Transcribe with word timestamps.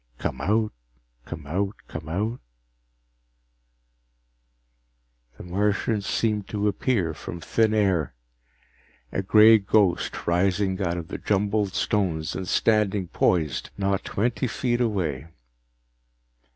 _Come 0.19 0.41
out, 0.41 0.71
come 1.25 1.45
out, 1.45 1.75
come 1.87 2.09
out_ 2.09 2.39
The 5.37 5.43
Martian 5.43 6.01
seemed 6.01 6.47
to 6.47 6.67
appear 6.67 7.13
from 7.13 7.39
thin 7.39 7.71
air, 7.71 8.15
a 9.11 9.21
gray 9.21 9.59
ghost 9.59 10.25
rising 10.25 10.81
out 10.81 10.97
of 10.97 11.09
the 11.09 11.19
jumbled 11.19 11.73
stones 11.75 12.33
and 12.35 12.47
standing 12.47 13.09
poised 13.09 13.69
not 13.77 14.03
twenty 14.03 14.47
feet 14.47 14.81
away. 14.81 15.27